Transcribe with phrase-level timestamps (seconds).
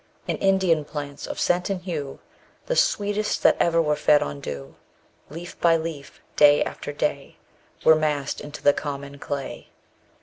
[0.27, 2.17] And Indian plants, of scent and hue
[2.63, 4.73] _30 The sweetest that ever were fed on dew,
[5.29, 7.37] Leaf by leaf, day after day,
[7.85, 9.69] Were massed into the common clay.